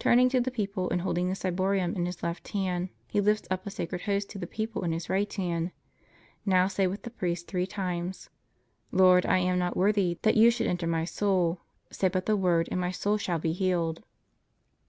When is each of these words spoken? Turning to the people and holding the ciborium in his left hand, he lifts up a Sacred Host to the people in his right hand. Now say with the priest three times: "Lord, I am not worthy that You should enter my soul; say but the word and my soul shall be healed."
Turning 0.00 0.28
to 0.28 0.40
the 0.40 0.50
people 0.50 0.90
and 0.90 1.02
holding 1.02 1.28
the 1.28 1.34
ciborium 1.36 1.94
in 1.94 2.04
his 2.04 2.24
left 2.24 2.48
hand, 2.48 2.88
he 3.06 3.20
lifts 3.20 3.46
up 3.52 3.64
a 3.64 3.70
Sacred 3.70 4.00
Host 4.02 4.28
to 4.30 4.36
the 4.36 4.44
people 4.48 4.82
in 4.82 4.90
his 4.90 5.08
right 5.08 5.32
hand. 5.34 5.70
Now 6.44 6.66
say 6.66 6.88
with 6.88 7.02
the 7.02 7.10
priest 7.10 7.46
three 7.46 7.68
times: 7.68 8.30
"Lord, 8.90 9.24
I 9.24 9.38
am 9.38 9.60
not 9.60 9.76
worthy 9.76 10.18
that 10.22 10.36
You 10.36 10.50
should 10.50 10.66
enter 10.66 10.88
my 10.88 11.04
soul; 11.04 11.60
say 11.88 12.08
but 12.08 12.26
the 12.26 12.36
word 12.36 12.68
and 12.72 12.80
my 12.80 12.90
soul 12.90 13.16
shall 13.16 13.38
be 13.38 13.52
healed." 13.52 14.02